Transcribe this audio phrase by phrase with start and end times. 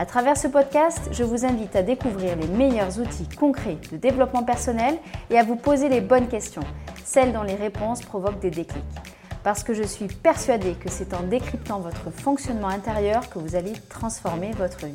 [0.00, 4.44] À travers ce podcast, je vous invite à découvrir les meilleurs outils concrets de développement
[4.44, 4.96] personnel
[5.28, 6.62] et à vous poser les bonnes questions,
[7.04, 8.84] celles dont les réponses provoquent des déclics.
[9.42, 13.72] Parce que je suis persuadée que c'est en décryptant votre fonctionnement intérieur que vous allez
[13.88, 14.94] transformer votre vie.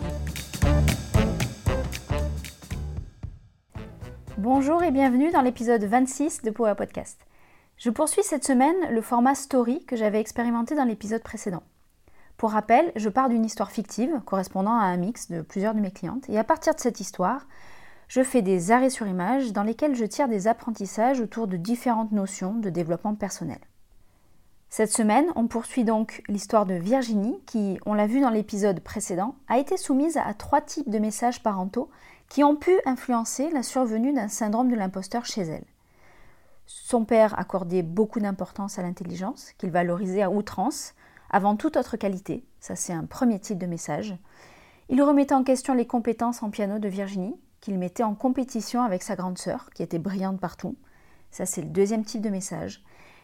[4.37, 7.19] Bonjour et bienvenue dans l'épisode 26 de Power Podcast.
[7.75, 11.63] Je poursuis cette semaine le format story que j'avais expérimenté dans l'épisode précédent.
[12.43, 15.91] Pour rappel, je pars d'une histoire fictive correspondant à un mix de plusieurs de mes
[15.91, 17.47] clientes et à partir de cette histoire,
[18.09, 22.11] je fais des arrêts sur image dans lesquels je tire des apprentissages autour de différentes
[22.11, 23.59] notions de développement personnel.
[24.67, 29.35] Cette semaine, on poursuit donc l'histoire de Virginie qui, on l'a vu dans l'épisode précédent,
[29.47, 31.89] a été soumise à trois types de messages parentaux
[32.27, 35.63] qui ont pu influencer la survenue d'un syndrome de l'imposteur chez elle.
[36.65, 40.93] Son père accordait beaucoup d'importance à l'intelligence, qu'il valorisait à outrance,
[41.33, 44.15] avant toute autre qualité, ça c'est un premier type de message.
[44.89, 49.01] Il remettait en question les compétences en piano de Virginie, qu'il mettait en compétition avec
[49.01, 50.75] sa grande sœur, qui était brillante partout.
[51.31, 52.83] Ça c'est le deuxième type de message.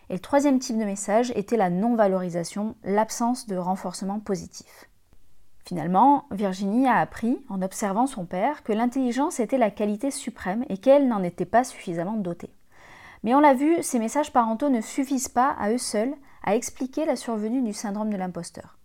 [0.09, 4.89] Et le troisième type de message était la non-valorisation, l'absence de renforcement positif.
[5.63, 10.79] Finalement, Virginie a appris, en observant son père, que l'intelligence était la qualité suprême et
[10.79, 12.55] qu'elle n'en était pas suffisamment dotée.
[13.21, 17.05] Mais on l'a vu, ces messages parentaux ne suffisent pas à eux seuls à expliquer
[17.05, 18.77] la survenue du syndrome de l'imposteur.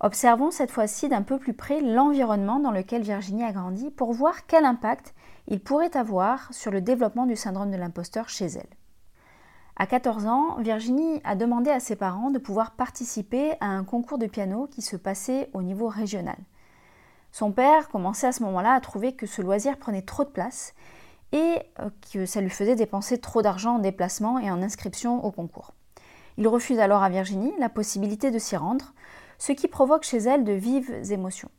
[0.00, 4.46] Observons cette fois-ci d'un peu plus près l'environnement dans lequel Virginie a grandi pour voir
[4.46, 5.14] quel impact
[5.48, 8.68] il pourrait avoir sur le développement du syndrome de l'imposteur chez elle.
[9.76, 14.18] À 14 ans, Virginie a demandé à ses parents de pouvoir participer à un concours
[14.18, 16.36] de piano qui se passait au niveau régional.
[17.32, 20.74] Son père commençait à ce moment-là à trouver que ce loisir prenait trop de place
[21.32, 25.32] et euh, que ça lui faisait dépenser trop d'argent en déplacement et en inscription au
[25.32, 25.72] concours.
[26.36, 28.92] Il refuse alors à Virginie la possibilité de s'y rendre,
[29.38, 31.50] ce qui provoque chez elle de vives émotions.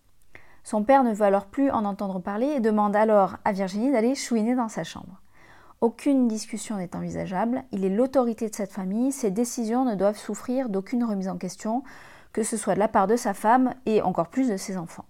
[0.64, 4.16] Son père ne veut alors plus en entendre parler et demande alors à Virginie d'aller
[4.16, 5.22] chouiner dans sa chambre.
[5.82, 10.70] Aucune discussion n'est envisageable, il est l'autorité de cette famille, ses décisions ne doivent souffrir
[10.70, 11.84] d'aucune remise en question,
[12.34, 15.06] que ce soit de la part de sa femme et encore plus de ses enfants.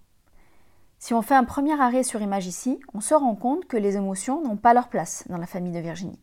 [0.98, 3.96] Si on fait un premier arrêt sur image ici, on se rend compte que les
[3.96, 6.20] émotions n'ont pas leur place dans la famille de Virginie.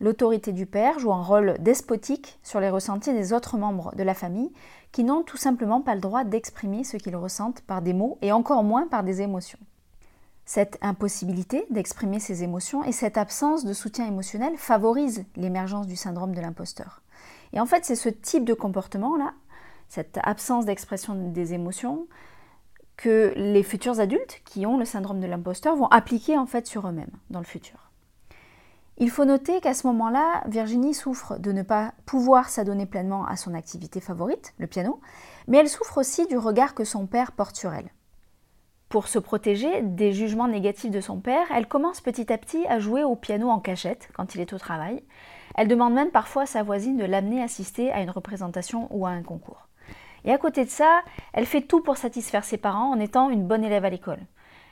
[0.00, 4.14] L'autorité du père joue un rôle despotique sur les ressentis des autres membres de la
[4.14, 4.50] famille
[4.92, 8.32] qui n'ont tout simplement pas le droit d'exprimer ce qu'ils ressentent par des mots et
[8.32, 9.58] encore moins par des émotions.
[10.46, 16.34] Cette impossibilité d'exprimer ses émotions et cette absence de soutien émotionnel favorise l'émergence du syndrome
[16.34, 17.02] de l'imposteur.
[17.52, 19.34] Et en fait, c'est ce type de comportement-là,
[19.88, 22.06] cette absence d'expression des émotions,
[22.96, 26.88] que les futurs adultes qui ont le syndrome de l'imposteur vont appliquer en fait sur
[26.88, 27.89] eux-mêmes dans le futur.
[29.02, 33.36] Il faut noter qu'à ce moment-là, Virginie souffre de ne pas pouvoir s'adonner pleinement à
[33.36, 35.00] son activité favorite, le piano,
[35.48, 37.88] mais elle souffre aussi du regard que son père porte sur elle.
[38.90, 42.78] Pour se protéger des jugements négatifs de son père, elle commence petit à petit à
[42.78, 45.02] jouer au piano en cachette quand il est au travail.
[45.54, 49.10] Elle demande même parfois à sa voisine de l'amener assister à une représentation ou à
[49.10, 49.68] un concours.
[50.26, 51.00] Et à côté de ça,
[51.32, 54.20] elle fait tout pour satisfaire ses parents en étant une bonne élève à l'école.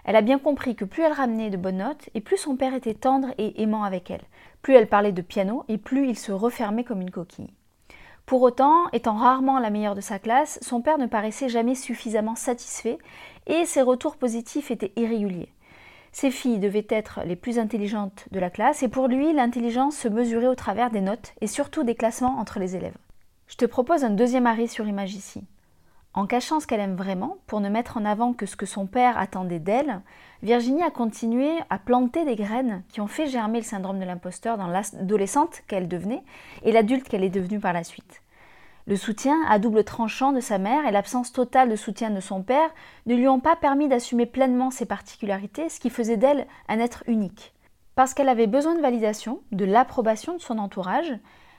[0.09, 2.73] Elle a bien compris que plus elle ramenait de bonnes notes, et plus son père
[2.73, 4.23] était tendre et aimant avec elle.
[4.63, 7.53] Plus elle parlait de piano, et plus il se refermait comme une coquille.
[8.25, 12.37] Pour autant, étant rarement la meilleure de sa classe, son père ne paraissait jamais suffisamment
[12.37, 12.97] satisfait,
[13.47, 15.53] et ses retours positifs étaient irréguliers.
[16.11, 20.09] Ses filles devaient être les plus intelligentes de la classe, et pour lui, l'intelligence se
[20.09, 22.97] mesurait au travers des notes, et surtout des classements entre les élèves.
[23.47, 25.45] Je te propose un deuxième arrêt sur image ici.
[26.15, 28.87] En cachant ce qu'elle aime vraiment, pour ne mettre en avant que ce que son
[28.87, 30.01] père attendait d'elle,
[30.43, 34.57] Virginie a continué à planter des graines qui ont fait germer le syndrome de l'imposteur
[34.57, 36.23] dans l'adolescente qu'elle devenait
[36.63, 38.23] et l'adulte qu'elle est devenue par la suite.
[38.87, 42.43] Le soutien à double tranchant de sa mère et l'absence totale de soutien de son
[42.43, 42.71] père
[43.05, 47.05] ne lui ont pas permis d'assumer pleinement ses particularités, ce qui faisait d'elle un être
[47.07, 47.53] unique.
[47.97, 51.13] Parce qu'elle avait besoin de validation, de l'approbation de son entourage,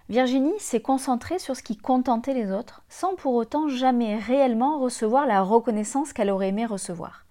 [0.09, 5.27] Virginie s'est concentrée sur ce qui contentait les autres, sans pour autant jamais réellement recevoir
[5.27, 7.27] la reconnaissance qu'elle aurait aimé recevoir.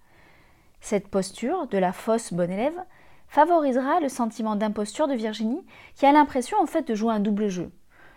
[0.79, 2.81] Cette posture de la fausse bonne élève
[3.27, 5.65] favorisera le sentiment d'imposture de Virginie,
[5.95, 7.69] qui a l'impression en fait de jouer un double jeu.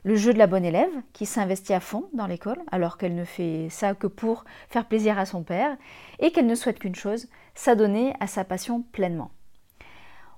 [0.04, 3.24] Le jeu de la bonne élève, qui s'investit à fond dans l'école, alors qu'elle ne
[3.24, 5.76] fait ça que pour faire plaisir à son père,
[6.20, 7.26] et qu'elle ne souhaite qu'une chose,
[7.56, 9.32] s'adonner à sa passion pleinement.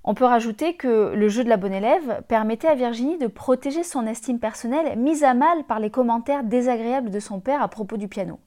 [0.06, 3.82] On peut rajouter que le jeu de la bonne élève permettait à Virginie de protéger
[3.82, 7.96] son estime personnelle mise à mal par les commentaires désagréables de son père à propos
[7.96, 8.38] du piano.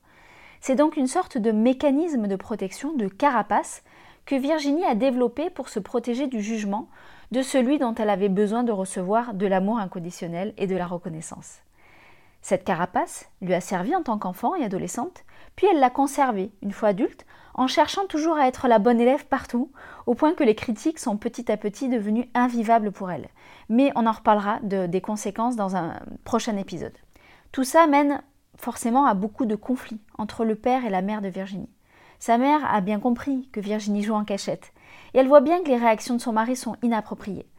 [0.61, 3.83] C'est donc une sorte de mécanisme de protection, de carapace,
[4.25, 6.89] que Virginie a développé pour se protéger du jugement
[7.31, 11.61] de celui dont elle avait besoin de recevoir de l'amour inconditionnel et de la reconnaissance.
[12.47, 15.25] Cette carapace lui a servi en tant qu'enfant et adolescente,
[15.57, 19.25] puis elle l'a conservée, une fois adulte, en cherchant toujours à être la bonne élève
[19.25, 19.69] partout,
[20.05, 23.27] au point que les critiques sont petit à petit devenues invivables pour elle.
[23.67, 26.97] Mais on en reparlera des conséquences dans un prochain épisode.
[27.51, 28.21] Tout ça mène
[28.55, 31.73] forcément à beaucoup de conflits entre le père et la mère de Virginie.
[32.17, 34.71] Sa mère a bien compris que Virginie joue en cachette,
[35.13, 37.49] et elle voit bien que les réactions de son mari sont inappropriées.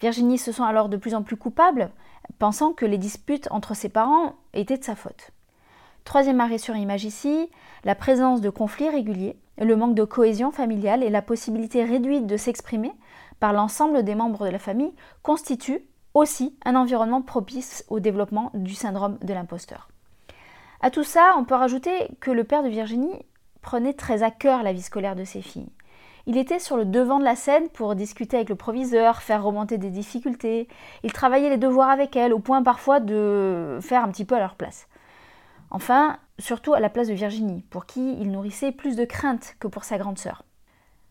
[0.00, 1.90] Virginie se sent alors de plus en plus coupable,
[2.38, 5.30] pensant que les disputes entre ses parents étaient de sa faute.
[6.04, 7.48] Troisième arrêt sur image ici,
[7.84, 12.36] la présence de conflits réguliers, le manque de cohésion familiale et la possibilité réduite de
[12.36, 12.92] s'exprimer
[13.38, 15.84] par l'ensemble des membres de la famille constituent
[16.14, 19.88] aussi un environnement propice au développement du syndrome de l'imposteur.
[20.80, 23.24] À tout ça, on peut rajouter que le père de Virginie
[23.62, 25.70] prenait très à cœur la vie scolaire de ses filles.
[26.26, 29.76] Il était sur le devant de la scène pour discuter avec le proviseur, faire remonter
[29.76, 30.68] des difficultés.
[31.02, 34.40] Il travaillait les devoirs avec elles, au point parfois de faire un petit peu à
[34.40, 34.86] leur place.
[35.70, 39.66] Enfin, surtout à la place de Virginie, pour qui il nourrissait plus de crainte que
[39.66, 40.44] pour sa grande sœur.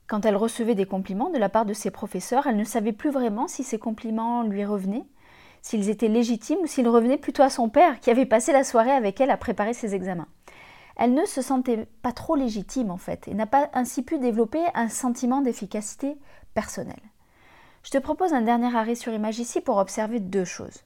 [0.07, 3.11] Quand elle recevait des compliments de la part de ses professeurs, elle ne savait plus
[3.11, 5.05] vraiment si ces compliments lui revenaient,
[5.61, 8.91] s'ils étaient légitimes ou s'ils revenaient plutôt à son père qui avait passé la soirée
[8.91, 10.27] avec elle à préparer ses examens.
[11.03, 14.61] Elle ne se sentait pas trop légitime en fait et n'a pas ainsi pu développer
[14.75, 16.15] un sentiment d'efficacité
[16.53, 17.01] personnelle.
[17.81, 20.83] Je te propose un dernier arrêt sur image ici pour observer deux choses.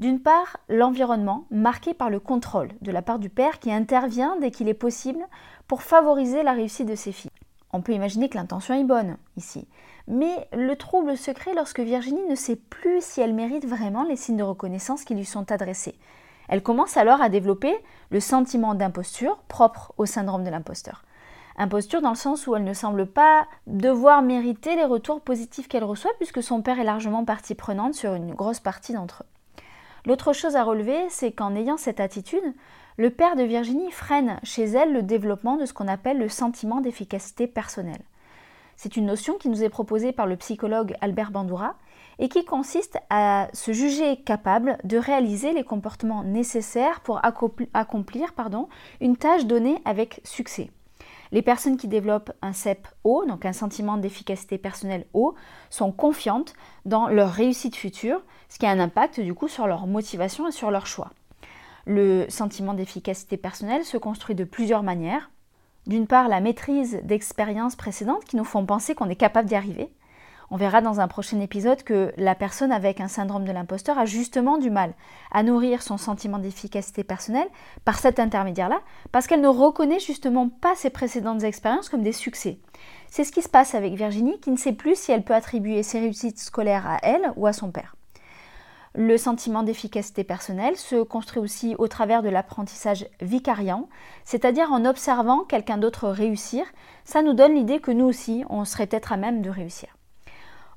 [0.00, 4.50] D'une part, l'environnement marqué par le contrôle de la part du père qui intervient dès
[4.50, 5.24] qu'il est possible
[5.68, 7.30] pour favoriser la réussite de ses filles.
[7.72, 9.68] On peut imaginer que l'intention est bonne ici,
[10.08, 14.16] mais le trouble se crée lorsque Virginie ne sait plus si elle mérite vraiment les
[14.16, 15.94] signes de reconnaissance qui lui sont adressés.
[16.48, 17.74] Elle commence alors à développer
[18.10, 21.04] le sentiment d'imposture propre au syndrome de l'imposteur.
[21.56, 25.84] Imposture dans le sens où elle ne semble pas devoir mériter les retours positifs qu'elle
[25.84, 29.62] reçoit puisque son père est largement partie prenante sur une grosse partie d'entre eux.
[30.06, 32.54] L'autre chose à relever, c'est qu'en ayant cette attitude,
[32.96, 36.80] le père de Virginie freine chez elle le développement de ce qu'on appelle le sentiment
[36.80, 38.02] d'efficacité personnelle.
[38.76, 41.76] C'est une notion qui nous est proposée par le psychologue Albert Bandoura
[42.18, 48.32] et qui consiste à se juger capable de réaliser les comportements nécessaires pour accomplir
[49.00, 50.70] une tâche donnée avec succès.
[51.32, 55.34] Les personnes qui développent un CEP haut, donc un sentiment d'efficacité personnelle haut,
[55.68, 59.86] sont confiantes dans leur réussite future, ce qui a un impact du coup sur leur
[59.86, 61.10] motivation et sur leur choix.
[61.86, 65.30] Le sentiment d'efficacité personnelle se construit de plusieurs manières.
[65.86, 69.90] D'une part, la maîtrise d'expériences précédentes qui nous font penser qu'on est capable d'y arriver.
[70.50, 74.04] On verra dans un prochain épisode que la personne avec un syndrome de l'imposteur a
[74.04, 74.94] justement du mal
[75.32, 77.48] à nourrir son sentiment d'efficacité personnelle
[77.84, 78.80] par cet intermédiaire-là,
[79.10, 82.58] parce qu'elle ne reconnaît justement pas ses précédentes expériences comme des succès.
[83.08, 85.82] C'est ce qui se passe avec Virginie, qui ne sait plus si elle peut attribuer
[85.82, 87.96] ses réussites scolaires à elle ou à son père.
[88.96, 93.88] Le sentiment d'efficacité personnelle se construit aussi au travers de l'apprentissage vicariant,
[94.24, 96.64] c'est-à-dire en observant quelqu'un d'autre réussir,
[97.04, 99.93] ça nous donne l'idée que nous aussi, on serait peut-être à même de réussir.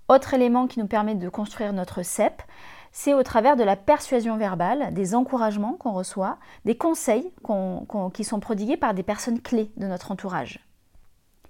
[0.09, 2.41] Autre élément qui nous permet de construire notre CEP,
[2.93, 7.33] c'est au travers de la persuasion verbale, des encouragements qu'on reçoit, des conseils
[8.13, 10.65] qui sont prodigués par des personnes clés de notre entourage.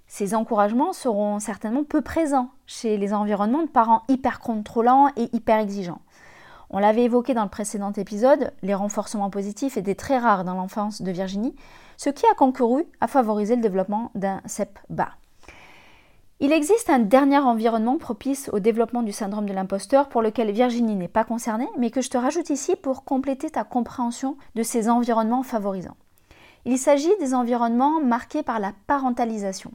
[0.08, 5.58] Ces encouragements seront certainement peu présents chez les environnements de parents hyper contrôlants et hyper
[5.58, 6.00] exigeants.
[6.70, 11.00] On l'avait évoqué dans le précédent épisode, les renforcements positifs étaient très rares dans l'enfance
[11.00, 11.54] de Virginie,
[11.96, 15.12] ce qui a concouru à favoriser le développement d'un CEP bas.
[16.40, 20.94] Il existe un dernier environnement propice au développement du syndrome de l'imposteur pour lequel Virginie
[20.94, 24.88] n'est pas concernée, mais que je te rajoute ici pour compléter ta compréhension de ces
[24.88, 25.96] environnements favorisants.
[26.64, 29.72] Il s'agit des environnements marqués par la parentalisation.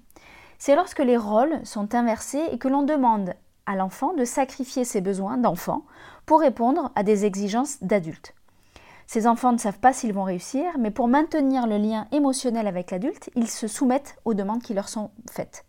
[0.58, 3.34] C'est lorsque les rôles sont inversés et que l'on demande
[3.65, 5.84] à l'enfant de sacrifier ses besoins d'enfant
[6.25, 8.36] pour répondre à des exigences d'adultes.
[9.05, 12.91] Ces enfants ne savent pas s'ils vont réussir, mais pour maintenir le lien émotionnel avec
[12.91, 15.65] l'adulte, ils se soumettent aux demandes qui leur sont faites.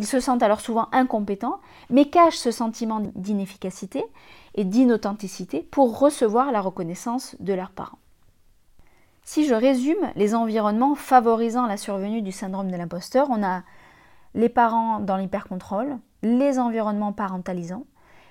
[0.00, 4.02] Ils se sentent alors souvent incompétents, mais cachent ce sentiment d'inefficacité
[4.54, 7.98] et d'inauthenticité pour recevoir la reconnaissance de leurs parents.
[9.24, 13.60] Si je résume les environnements favorisant la survenue du syndrome de l'imposteur, on a
[14.32, 17.84] les parents dans l'hypercontrôle, les environnements parentalisants,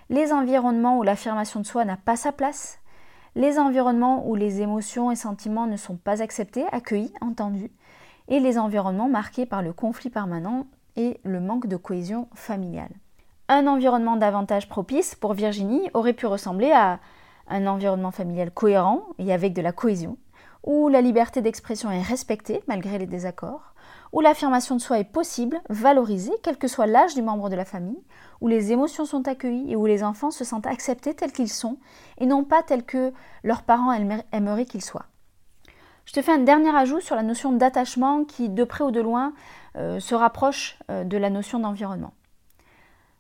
[0.09, 2.79] les environnements où l'affirmation de soi n'a pas sa place,
[3.35, 7.69] les environnements où les émotions et sentiments ne sont pas acceptés, accueillis, entendus,
[8.27, 10.65] et les environnements marqués par le conflit permanent
[10.95, 12.91] et le manque de cohésion familiale.
[13.47, 16.99] Un environnement davantage propice pour Virginie aurait pu ressembler à
[17.47, 20.17] un environnement familial cohérent et avec de la cohésion,
[20.63, 23.73] où la liberté d'expression est respectée malgré les désaccords,
[24.11, 27.65] où l'affirmation de soi est possible, valorisée, quel que soit l'âge du membre de la
[27.65, 28.03] famille,
[28.41, 31.77] où les émotions sont accueillies et où les enfants se sentent acceptés tels qu'ils sont
[32.17, 33.91] et non pas tels que leurs parents
[34.31, 35.05] aimeraient qu'ils soient.
[36.05, 38.99] Je te fais un dernier ajout sur la notion d'attachement qui, de près ou de
[38.99, 39.33] loin,
[39.75, 42.13] euh, se rapproche euh, de la notion d'environnement.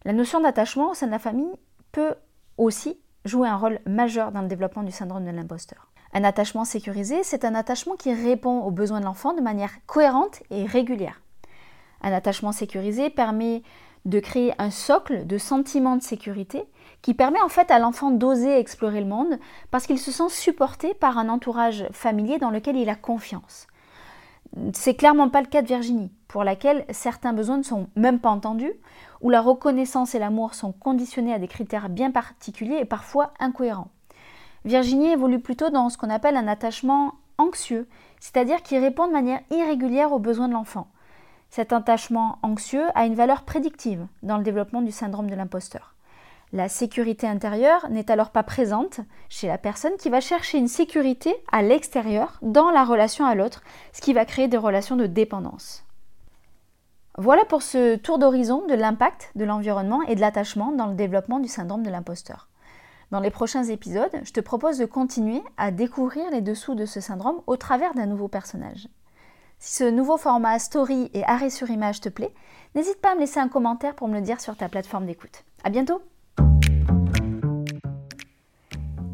[0.05, 1.53] La notion d'attachement au sein de la famille
[1.91, 2.15] peut
[2.57, 5.89] aussi jouer un rôle majeur dans le développement du syndrome de l'imposteur.
[6.13, 10.41] Un attachement sécurisé, c'est un attachement qui répond aux besoins de l'enfant de manière cohérente
[10.49, 11.21] et régulière.
[12.01, 13.61] Un attachement sécurisé permet
[14.05, 16.63] de créer un socle de sentiment de sécurité
[17.01, 19.37] qui permet en fait à l'enfant d'oser explorer le monde
[19.71, 23.67] parce qu'il se sent supporté par un entourage familier dans lequel il a confiance.
[24.73, 28.29] C'est clairement pas le cas de Virginie, pour laquelle certains besoins ne sont même pas
[28.29, 28.71] entendus,
[29.19, 33.89] où la reconnaissance et l'amour sont conditionnés à des critères bien particuliers et parfois incohérents.
[34.63, 37.87] Virginie évolue plutôt dans ce qu'on appelle un attachement anxieux,
[38.19, 40.87] c'est-à-dire qui répond de manière irrégulière aux besoins de l'enfant.
[41.49, 45.95] Cet attachement anxieux a une valeur prédictive dans le développement du syndrome de l'imposteur.
[46.53, 51.35] La sécurité intérieure n'est alors pas présente chez la personne qui va chercher une sécurité
[51.51, 55.88] à l'extérieur dans la relation à l'autre, ce qui va créer des relations de dépendance.
[57.17, 61.39] Voilà pour ce tour d'horizon de l'impact de l'environnement et de l'attachement dans le développement
[61.39, 62.47] du syndrome de l'imposteur.
[63.11, 67.01] Dans les prochains épisodes, je te propose de continuer à découvrir les dessous de ce
[67.01, 68.87] syndrome au travers d'un nouveau personnage.
[69.57, 72.33] Si ce nouveau format story et arrêt sur image te plaît,
[72.75, 75.43] n'hésite pas à me laisser un commentaire pour me le dire sur ta plateforme d'écoute.
[75.63, 76.01] À bientôt!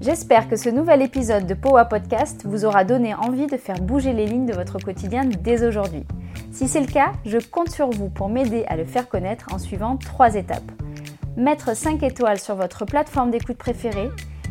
[0.01, 4.13] J'espère que ce nouvel épisode de Powa Podcast vous aura donné envie de faire bouger
[4.13, 6.05] les lignes de votre quotidien dès aujourd'hui.
[6.55, 9.59] Si c'est le cas, je compte sur vous pour m'aider à le faire connaître en
[9.59, 10.71] suivant trois étapes
[11.37, 14.09] mettre 5 étoiles sur votre plateforme d'écoute préférée,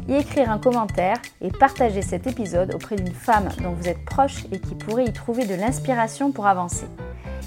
[0.08, 4.44] y écrire un commentaire et partager cet épisode auprès d'une femme dont vous êtes proche
[4.52, 6.86] et qui pourrait y trouver de l'inspiration pour avancer.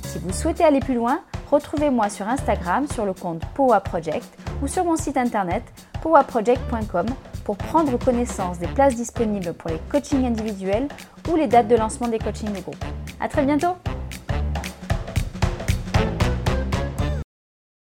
[0.03, 1.19] Si vous souhaitez aller plus loin,
[1.51, 4.27] retrouvez-moi sur Instagram sur le compte Powa Project
[4.63, 5.63] ou sur mon site internet
[6.01, 7.05] powaproject.com
[7.43, 10.87] pour prendre connaissance des places disponibles pour les coachings individuels
[11.29, 12.83] ou les dates de lancement des coachings de groupe.
[13.19, 13.75] À très bientôt!